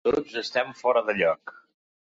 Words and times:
Tots 0.07 0.37
estem 0.41 0.71
fora 0.81 1.05
de 1.11 1.17
lloc. 1.21 1.57